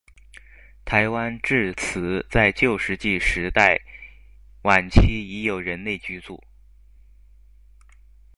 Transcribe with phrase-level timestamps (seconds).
[0.83, 3.79] 台湾至迟在旧石器时代
[4.63, 6.43] 晚期已有人类居住。